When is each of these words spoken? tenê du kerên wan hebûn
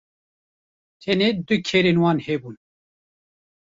tenê 1.01 1.29
du 1.47 1.55
kerên 1.67 1.97
wan 2.03 2.17
hebûn 2.25 2.55